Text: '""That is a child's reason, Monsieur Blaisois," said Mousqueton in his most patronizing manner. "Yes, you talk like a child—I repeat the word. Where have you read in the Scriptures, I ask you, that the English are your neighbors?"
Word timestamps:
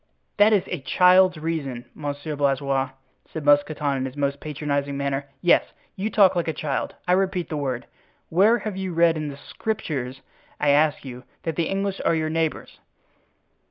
'""That 0.39 0.51
is 0.51 0.63
a 0.65 0.79
child's 0.79 1.37
reason, 1.37 1.85
Monsieur 1.93 2.35
Blaisois," 2.35 2.89
said 3.29 3.45
Mousqueton 3.45 3.97
in 3.97 4.05
his 4.05 4.17
most 4.17 4.39
patronizing 4.39 4.97
manner. 4.97 5.29
"Yes, 5.43 5.63
you 5.95 6.09
talk 6.09 6.35
like 6.35 6.47
a 6.47 6.53
child—I 6.53 7.11
repeat 7.11 7.49
the 7.49 7.55
word. 7.57 7.85
Where 8.29 8.57
have 8.57 8.75
you 8.75 8.93
read 8.95 9.15
in 9.15 9.27
the 9.27 9.37
Scriptures, 9.37 10.21
I 10.59 10.69
ask 10.69 11.05
you, 11.05 11.21
that 11.43 11.55
the 11.55 11.69
English 11.69 12.01
are 12.03 12.15
your 12.15 12.31
neighbors?" 12.31 12.79